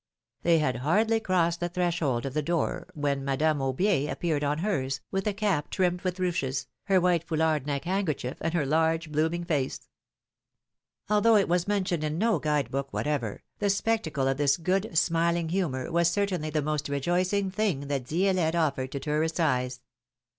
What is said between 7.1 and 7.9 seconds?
foulard neck